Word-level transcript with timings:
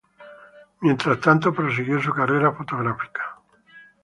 Mientras 0.81 1.19
tanto, 1.19 1.53
prosiguió 1.53 2.01
su 2.01 2.11
carrera 2.11 2.51
fotográfica. 2.53 3.21